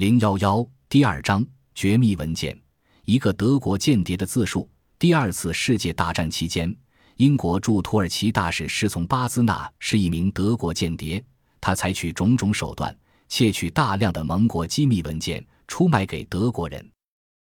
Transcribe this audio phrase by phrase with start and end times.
[0.00, 1.44] 零幺幺第二章
[1.74, 2.58] 绝密文件，
[3.04, 4.66] 一个德国间谍的自述。
[4.98, 6.74] 第二次世界大战期间，
[7.16, 11.22] 英国驻土耳其大使侍从巴兹纳是一名德国间谍，
[11.60, 12.96] 他采取种种手段，
[13.28, 16.90] 窃取大量的盟国机密文件，出卖给德国人，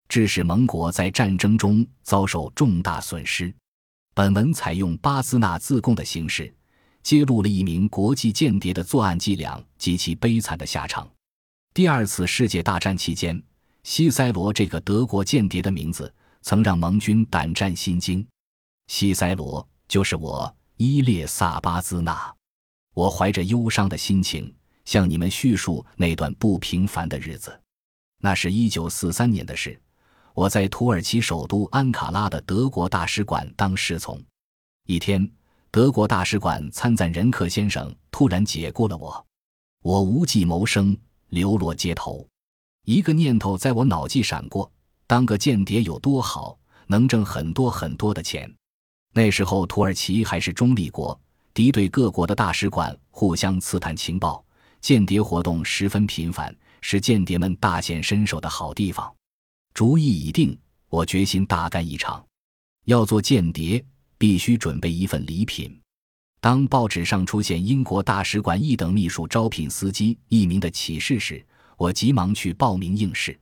[0.08, 3.54] 致使盟国在战争中遭受重大损失。
[4.16, 6.52] 本文采用巴兹纳自供的形式，
[7.04, 11.08] 揭露了一名国际间谍的作案伎俩及其悲惨的下场。
[11.78, 13.40] 第二次世界大战期间，
[13.84, 16.12] 西塞罗这个德国间谍的名字
[16.42, 18.26] 曾让盟军胆战心惊。
[18.88, 22.34] 西塞罗就是我，伊列萨巴兹纳。
[22.94, 24.52] 我怀着忧伤的心情
[24.86, 27.56] 向你们叙述那段不平凡的日子。
[28.20, 29.80] 那是一九四三年的事，
[30.34, 34.20] 我在土耳其首都安卡拉的德国大使馆当侍从。
[34.88, 35.30] 一天，
[35.70, 39.26] 德国大使馆参赞仁克先生突然解雇了我，
[39.84, 40.98] 我无计谋生。
[41.28, 42.26] 流落街头，
[42.84, 44.70] 一个念头在我脑际闪过：
[45.06, 48.52] 当个间谍有多好，能挣很多很多的钱。
[49.12, 51.18] 那时候土耳其还是中立国，
[51.52, 54.44] 敌对各国的大使馆互相刺探情报，
[54.80, 59.12] 间谍活动十分频繁，是间谍们大显身手的好地方。
[59.74, 62.24] 主意已定，我决心大干一场。
[62.84, 63.84] 要做间谍，
[64.16, 65.78] 必须准备一份礼品。
[66.40, 71.44] 当报纸上出现英国大使馆一等秘书招聘司机一名的启事时，
[71.76, 73.38] 我急忙去报名应试。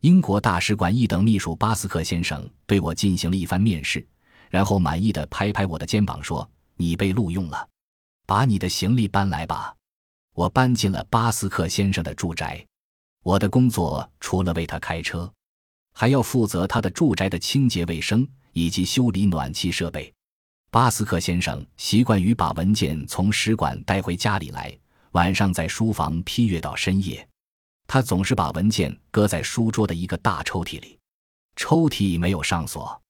[0.00, 4.06] 英国大使馆一等秘书巴斯克先生对我进行了一番面试，
[4.48, 7.68] 然后满意的拍拍我的肩膀说：“你被录用了，
[8.26, 9.74] 把你的行李搬来吧。”
[10.32, 12.64] 我搬进了巴斯克先生的住宅。
[13.22, 15.30] 我的工作除了为他开车，
[15.92, 20.10] 还要负责他的住宅的清洁卫生以及修理暖气设备。
[20.72, 24.72] 巴斯克先生习惯于把文件从使馆带回家里来，
[25.10, 27.26] 晚上在书房批阅到深夜。
[27.88, 30.96] 他总是把文件搁在书桌的一个大抽屉里，
[31.56, 33.02] 抽屉没有上锁。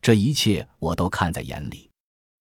[0.00, 1.90] 这一切我都看在眼里。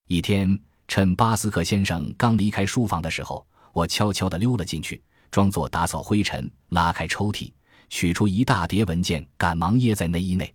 [0.07, 7.51] 一天，趁巴斯克先生刚离开书房的时候，我悄悄地溜了进去，装作打扫灰尘，拉开抽屉，
[7.89, 10.53] 取出一大叠文件，赶忙掖在内衣内。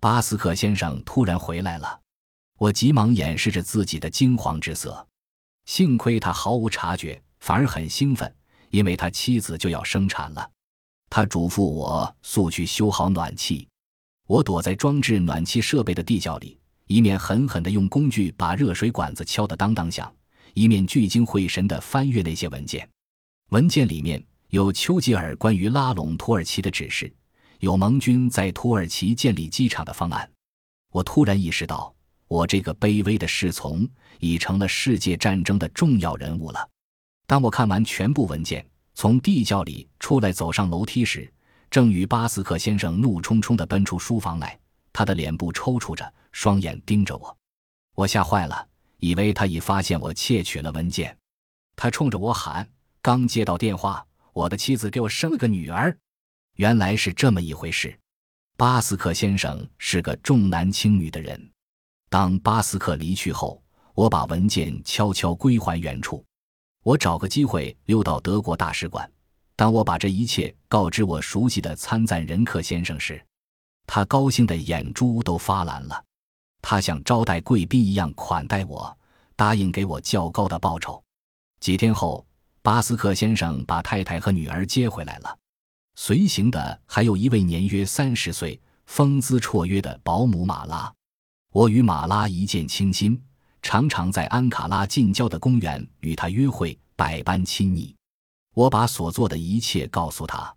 [0.00, 1.99] 巴斯克先生突然回来了。
[2.60, 5.08] 我急忙掩饰着自己的惊慌之色，
[5.64, 8.30] 幸亏他毫无察觉，反而很兴奋，
[8.68, 10.50] 因为他妻子就要生产了。
[11.08, 13.66] 他嘱咐我速去修好暖气。
[14.26, 20.14] 我躲在装置暖气设备的地窖里，一面狠狠地用工具把热水管子敲得当当响，
[20.52, 22.86] 一面聚精会神地翻阅那些文件。
[23.52, 27.10] 文件里面有丘吉尔关于拉拢土耳其的指示，
[27.60, 30.30] 有盟军在土耳其建立机场的方案。
[30.92, 31.94] 我突然意识到。
[32.30, 33.86] 我这个卑微的侍从
[34.20, 36.70] 已成了世界战争的重要人物了。
[37.26, 38.64] 当我看完全部文件，
[38.94, 41.28] 从地窖里出来，走上楼梯时，
[41.68, 44.56] 正与巴斯克先生怒冲冲地奔出书房来。
[44.92, 47.36] 他的脸部抽搐着，双眼盯着我。
[47.96, 48.64] 我吓坏了，
[48.98, 51.16] 以为他已发现我窃取了文件。
[51.74, 52.68] 他冲着我喊
[53.02, 55.98] ：“刚接到电话，我的妻子给我生了个女儿。”
[56.54, 57.98] 原来是这么一回事。
[58.56, 61.50] 巴斯克先生是个重男轻女的人。
[62.10, 63.62] 当巴斯克离去后，
[63.94, 66.24] 我把文件悄悄归还原处。
[66.82, 69.08] 我找个机会溜到德国大使馆。
[69.54, 73.24] 当我把这一切告知我熟悉的参赞仁克先生时，
[73.86, 76.04] 他高兴的眼珠都发蓝了。
[76.60, 78.98] 他像招待贵宾一样款待我，
[79.36, 81.00] 答应给我较高的报酬。
[81.60, 82.26] 几天后，
[82.60, 85.38] 巴斯克先生把太太和女儿接回来了，
[85.94, 90.92] 随行的还有一位年约三十岁、风姿绰约的保姆马拉。
[91.52, 93.20] 我与马拉一见倾心，
[93.60, 97.92] 常常在安卡拉近郊的公园与她约会，百般亲昵。
[98.54, 100.54] 我把所做的一切告诉她，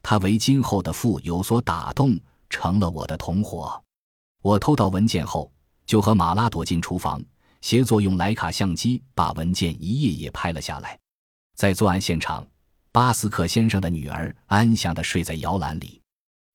[0.00, 2.16] 她为今后的父有所打动，
[2.48, 3.82] 成了我的同伙。
[4.40, 5.50] 我偷到文件后，
[5.84, 7.20] 就和马拉躲进厨房，
[7.60, 10.96] 协作用莱卡相机把文件一页页拍了下来。
[11.56, 12.46] 在作案现场，
[12.92, 16.00] 巴斯克先生的女儿安详地睡在摇篮里。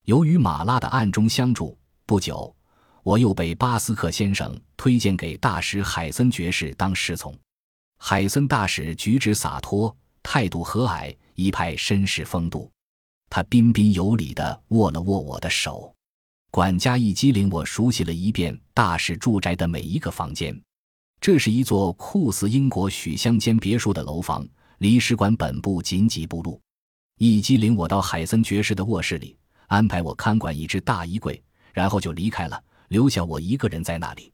[0.06, 2.56] 由于马拉的暗中相助，不久。
[3.03, 7.38] 我又被巴斯克先生推荐给大使海森爵士当侍从。
[8.00, 12.71] 海森大使举止洒脱，态度和蔼，一派绅士风度。
[13.29, 15.94] 他彬彬有礼地握了握我的手。
[16.50, 20.57] 管家一机灵，我熟悉了一遍大使住宅的每一个房间。
[21.19, 24.47] 这是一座酷似英国许乡间别墅的楼房，
[24.77, 26.61] 离使馆本部仅几步路。
[27.17, 29.35] 一机灵，我到海森爵士的卧室里，
[29.67, 31.41] 安排我看管一只大衣柜，
[31.73, 32.61] 然后就离开了。
[32.94, 34.31] 留下我一个人在那里。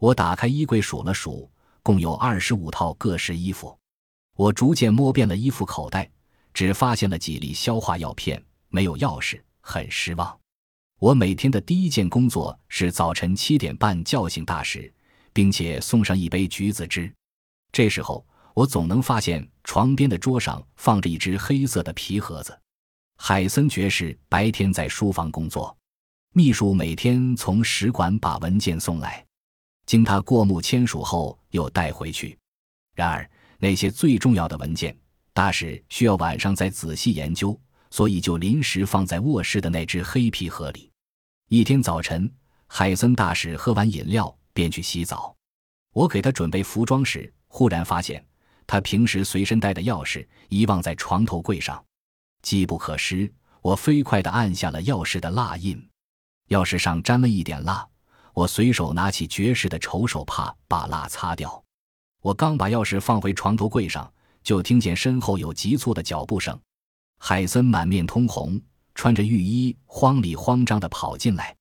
[0.00, 1.48] 我打开衣柜数了数，
[1.84, 3.78] 共有二十五套各式衣服。
[4.34, 6.10] 我逐渐摸遍了衣服口袋，
[6.52, 10.36] 只发现了几粒消化药片、没有钥匙，很失望。
[10.98, 14.92] 我每天的第一件工作是早晨七点半叫醒大使，
[15.32, 17.08] 并且送上一杯橘子汁。
[17.70, 22.58] 这时候，我总能发现床边的桌上放着一只黑色的皮盒子。
[23.16, 25.76] 海森爵士白天在书房工作，
[26.34, 29.22] 秘书每天从使馆把文件送来，
[29.84, 32.38] 经他过目签署后又带回去。
[32.94, 34.96] 然而，那些最重要的文件，
[35.34, 40.90] 大使需要晚上再仔细研究，所以就临时放在卧室的那只黑皮盒里。
[41.50, 42.32] 一天早晨，
[42.66, 45.36] 海森大使喝完饮料便去洗澡。
[45.92, 48.24] 我给他准备服装时，忽然发现
[48.66, 51.84] 他平时随身带的钥匙遗忘在床头柜上，
[52.40, 53.30] 机不可失。
[53.60, 55.86] 我飞快地按下了钥匙的蜡印，
[56.52, 57.86] 钥匙上沾了一点蜡。
[58.34, 61.62] 我随手拿起爵士的丑手帕，把蜡擦掉。
[62.20, 64.10] 我刚把钥匙放回床头柜上，
[64.42, 66.58] 就听见身后有急促的脚步声。
[67.18, 68.60] 海森满面通红。
[68.94, 71.56] 穿着浴衣，慌里慌张地跑进来。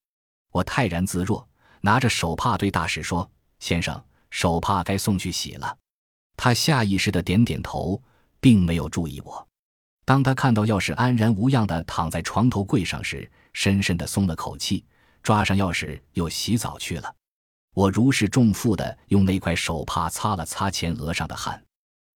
[0.52, 1.48] 我泰然自若，
[1.80, 5.78] 拿着手帕对大使说：“先生，手帕该送去洗了。”
[6.36, 8.04] 他下意识地点点头，
[8.42, 9.48] 并没有注意我。
[10.04, 14.86] 当他看到钥匙安然无恙地躺在床头柜上时，深深地松了口气，
[15.24, 17.16] 抓上钥匙又洗澡去了。
[17.74, 21.62] 我如释重负地用那块手帕擦了擦前额上的汗。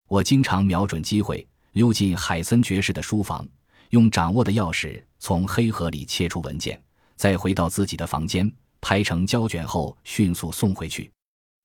[0.08, 3.46] 我经常瞄准机会溜进海森爵士的书房。
[3.90, 6.82] 用掌握的钥匙从黑盒里切出文件，
[7.14, 8.50] 再回到自己的房间，
[8.80, 11.08] 拍成胶卷后迅速送回去。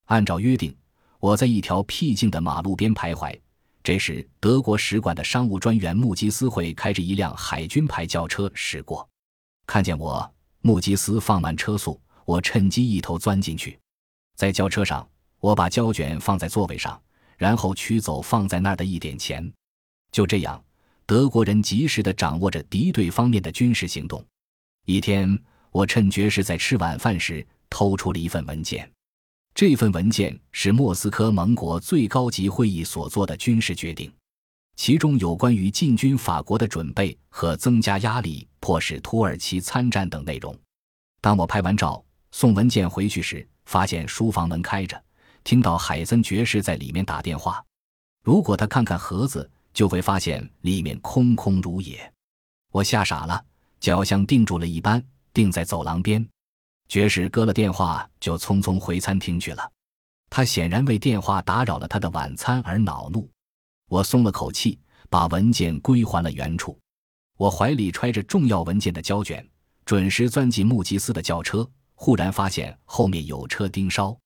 [0.06, 0.72] 按照约定，
[1.18, 3.36] 我在一条僻静的马路边徘徊。
[3.82, 9.08] 这时，德国使馆的商务专员穆吉斯会开着一辆海军牌轿车驶过，
[9.66, 13.78] 看见我，穆吉斯放慢车速，我趁机一头钻进去。
[14.36, 15.08] 在轿车上，
[15.40, 17.00] 我把胶卷放在座位上，
[17.36, 19.52] 然后取走放在那儿的一点钱。
[20.10, 20.62] 就这样。
[21.04, 24.24] 德国人及时地掌握着敌对方面的军事行动。
[24.86, 25.38] 一天，
[25.70, 28.90] 我趁爵士在吃晚饭时偷出了一份文件。
[29.52, 34.10] 这份文件是莫斯科盟国最高级会议所做的军事决定，
[34.76, 40.56] 其中有关于进军法国的准备和增加压力、迫使土耳其参战等内容。
[41.20, 45.00] 当我拍完照送文件回去时，发现书房门开着，
[45.44, 47.64] 听到海森爵士在里面打电话。
[48.24, 52.12] 如果他看看盒子，就会发现里面空空如也，
[52.72, 53.44] 我吓傻了，
[53.80, 55.02] 脚像定住了一般，
[55.32, 56.26] 定在走廊边。
[56.88, 59.70] 爵士搁了电话，就匆匆回餐厅去了。
[60.28, 63.30] 他显然为电话打扰了他的晚餐而恼怒。
[63.92, 64.78] 我松了口气，
[65.10, 66.78] 把文件归还了原处。
[67.36, 69.46] 我怀里揣着重要文件的胶卷，
[69.84, 71.68] 准时钻进穆吉斯的轿车。
[71.92, 74.18] 忽然发现后面有车盯梢，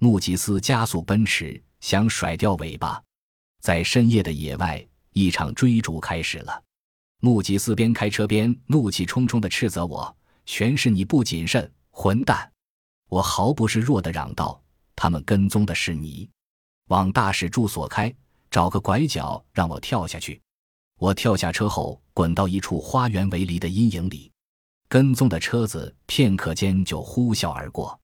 [0.00, 3.02] 穆吉斯加速奔驰，想甩掉尾巴。
[3.62, 6.62] 在深夜的野外，一场追逐开始了。
[7.22, 10.14] 穆吉斯边开车边怒气冲冲地斥责我
[10.44, 12.52] ：“全是你不谨慎，混蛋！”
[13.08, 14.62] 我毫不示弱地嚷道
[14.94, 16.28] ：“他们跟踪的是你，
[16.88, 18.14] 往大使住所开，
[18.56, 20.40] 找个拐角让我跳下去。”
[20.96, 24.32] 我跳下车后，滚到一处花园围篱的阴影里。
[24.88, 28.00] 跟踪的车子片刻间就呼啸而过，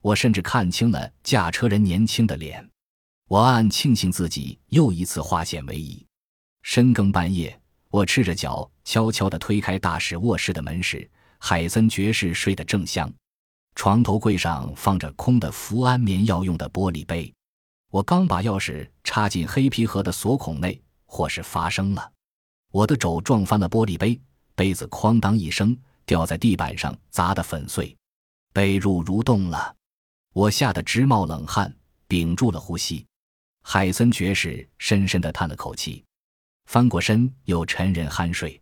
[0.00, 2.66] 我甚至看清了驾车人年轻的脸。
[3.28, 6.02] 我暗暗庆幸自己又一次化险为夷。
[6.62, 7.60] 深更半夜，
[7.90, 11.06] 我赤着脚悄悄地推开大使卧室的门时，
[11.36, 13.12] 海森爵士睡得正香，
[13.74, 17.30] 床头柜上放着空的服安眠药用的玻璃杯。
[17.90, 22.12] 我刚把钥匙插进黑皮盒的锁孔内，祸事发生了，
[22.70, 24.20] 我的肘撞翻了玻璃杯，
[24.54, 27.96] 杯子哐当一声掉在地板上，砸得粉碎，
[28.52, 29.74] 被褥蠕动了，
[30.32, 31.74] 我吓得直冒冷汗，
[32.06, 33.04] 屏住了呼吸。
[33.62, 36.04] 海森爵士深深地叹了口气，
[36.66, 38.60] 翻过身又沉人酣睡。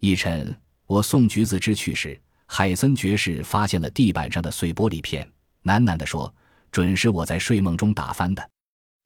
[0.00, 5.30] 一晨，我送橘子汁去时，海森爵士发现了地板上的碎玻璃片，
[5.64, 6.34] 喃喃地说
[6.72, 8.50] ：“准是我在睡梦中打翻的。”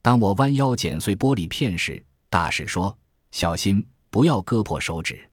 [0.06, 2.96] 当我弯腰捡碎玻璃片时，大使说
[3.32, 5.28] ：“小心，不要割破手指。”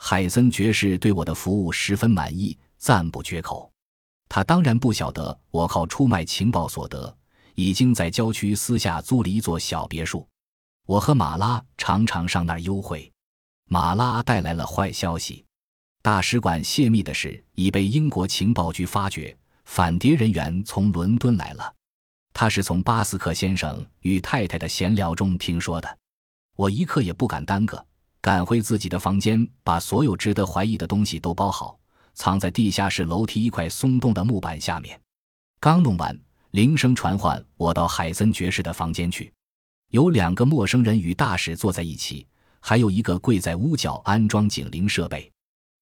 [0.00, 3.70] 海森爵士对我的服务十分满意，赞不绝口。
[4.26, 7.14] 他当然不晓得我靠出卖情报所得。
[7.56, 10.26] 已经在郊区私下租了一座小别墅，
[10.86, 13.12] 我和马拉常常上那儿幽会。
[13.68, 15.44] 马拉带来了坏消息，
[16.00, 21.75] 大使馆泄密的事已被英国情报局发觉，反谍人员从伦敦来了。
[22.38, 25.98] 他是从巴斯克先生与太太的闲聊中听说的。
[26.54, 27.82] 我一刻也不敢耽搁，
[28.20, 31.78] 赶回自己的房间，把所有值得怀疑的东西都包好，
[32.12, 35.00] 藏在地下室楼梯一块松动的木板下面。
[35.58, 36.14] 刚弄完。
[36.50, 39.32] 铃声传唤我到海森爵士的房间去，
[39.92, 42.26] 有两个陌生人与大使坐在一起，
[42.60, 45.30] 还有一个跪在屋角安装警铃设备。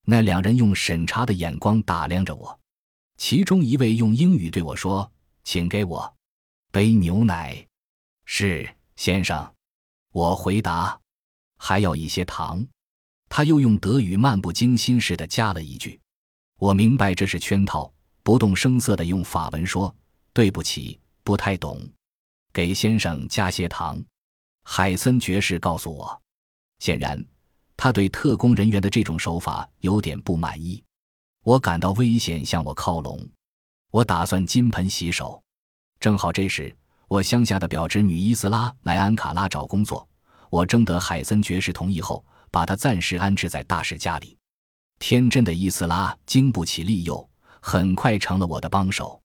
[0.06, 2.56] 那两人用审查的眼光打量着我，
[3.16, 5.10] 其中一位用英语对我说
[5.42, 6.14] ：“请给我
[6.74, 7.64] 杯牛奶。
[8.26, 9.54] ”“是，先生。”
[10.10, 11.00] 我回答。
[11.56, 12.66] “还要一些糖。”
[13.30, 16.00] 他又用德语漫不经心似的加了一句。
[16.58, 19.94] 我明白这是圈套，不动声色地用法文说
[20.34, 21.80] ：“对不起，不太懂。”
[22.52, 24.04] 给先生加些糖。
[24.64, 26.22] 海森爵士告诉我，
[26.80, 27.24] 显然。
[27.76, 30.82] 他对特工人员的这种手法有点不满意，
[31.44, 33.28] 我感到危险向我靠拢，
[33.92, 35.43] 我打算金盆洗手。
[36.00, 36.74] 正好这时，
[37.08, 40.06] 我乡下的表侄女伊斯拉来安卡拉找工作，
[40.50, 44.36] 我征得海森爵士同意后，把她暂时安置在大使家里。
[44.98, 47.28] 天真的伊斯拉经不起利诱，
[47.60, 49.20] 很快成了我的帮手。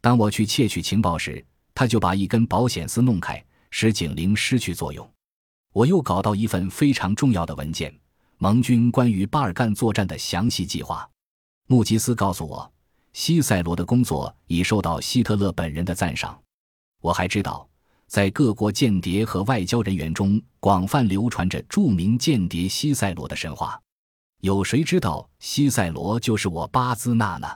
[0.00, 1.44] 当我去窃取情报时，
[1.74, 5.08] 他就把一根保险丝弄开，使警铃失去作用。
[5.72, 7.94] 我又搞到一份非常重要的文件，
[8.38, 11.08] 盟军关于巴尔干作战的详细计划。
[11.66, 12.72] 穆吉斯告诉我，
[13.18, 16.40] 西塞罗的工作已受到希特勒本人的赞赏。
[17.02, 17.68] 我还知道，
[18.06, 23.76] 在各国间谍和外交人员中，广泛流传着著名间谍西塞罗的神话。
[24.40, 27.48] 有谁知道西塞罗就是我巴兹纳呢？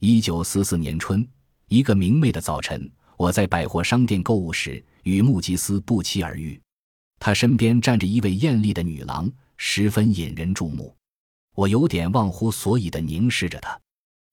[0.00, 1.24] 一九四四年春，
[1.68, 6.60] 一个明媚的早晨，我在百货商店购物时，与穆吉斯不期而遇。
[7.20, 10.92] 他身边站着一位艳丽的女郎，十分引人注目。
[11.54, 13.80] 我有点忘乎所以地凝视着她。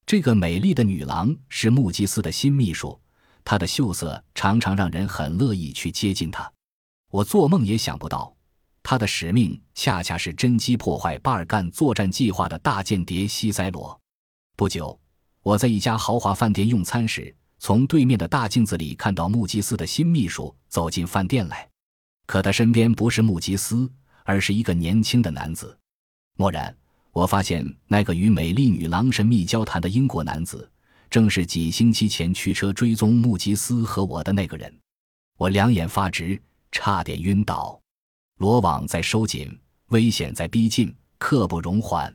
[0.05, 2.99] 这个美丽的女郎是穆吉斯的新秘书，
[3.43, 6.51] 她的秀色常常让人很乐意去接近她。
[7.09, 8.35] 我做梦也想不到，
[8.83, 13.99] 她的使命恰恰是侦缉破坏巴尔干作战计划的大间谍西塞罗。
[14.55, 14.99] 不久，
[15.41, 21.67] 我在一家豪华饭店用餐时，从对面的大镜子里看到穆吉斯的新秘书走进饭店来。
[22.27, 23.91] 可他身边不是穆吉斯，
[24.23, 25.75] 而是一个年轻的男子。
[26.37, 26.75] 蓦然，
[27.15, 30.69] 我发现那个与美丽女郎神秘交谈的英国男子，
[31.09, 34.79] 正是几星期前驱车追踪穆吉斯和我的那个人。
[35.37, 36.37] 我两眼发直，
[36.73, 37.79] 差点晕倒。
[38.39, 39.57] 罗网在收紧，
[39.91, 42.13] 危险在逼近，刻不容缓。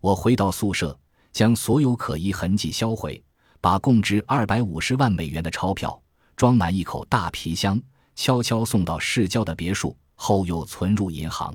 [0.00, 0.98] 我回到宿舍，
[1.32, 3.22] 将所有可疑痕迹销毁，
[3.60, 6.02] 把共值二百五十万美元的钞票
[6.34, 7.78] 装满一口大皮箱。
[8.16, 11.54] 悄悄送到市郊的别墅后，又存入银行。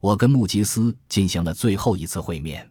[0.00, 2.68] 我跟穆吉斯进行了最后一次会面。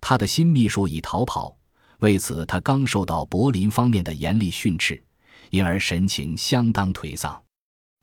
[0.00, 1.56] 他的新秘书已逃跑，
[2.00, 5.02] 为此他刚受到柏林方面的严厉训斥，
[5.50, 7.42] 因而神情相当颓丧。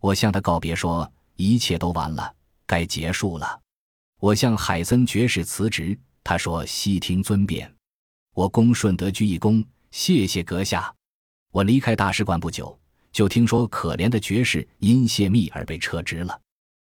[0.01, 3.61] 我向他告别说：“一切都完了，该结束了。”
[4.19, 7.71] 我向海森爵士辞职，他说：“悉听尊便。”
[8.35, 10.93] 我恭顺得鞠一躬，谢谢阁下。
[11.51, 12.77] 我离开大使馆不久。
[13.13, 16.37] 就听说可怜的爵士因泄密而被撤职了。